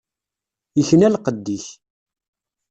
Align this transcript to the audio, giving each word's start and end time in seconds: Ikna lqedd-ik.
Ikna 0.81 1.07
lqedd-ik. 1.13 1.65